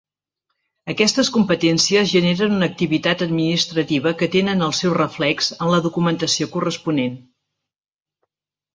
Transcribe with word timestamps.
Aquestes 0.93 1.29
competències 1.35 2.13
generen 2.13 2.55
una 2.57 2.69
activitat 2.73 3.23
administrativa 3.27 4.15
que 4.23 4.31
tenen 4.39 4.67
el 4.71 4.75
seu 4.81 4.99
reflex 4.99 5.55
en 5.59 5.73
la 5.77 5.85
documentació 5.91 6.53
corresponent. 6.59 7.25